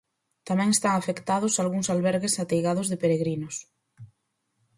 Tamén 0.47 0.69
están 0.71 0.93
afectados 0.97 1.53
algúns 1.55 1.87
albergues 1.93 2.39
ateigados 2.43 2.87
de 2.91 2.99
peregrinos. 3.03 3.55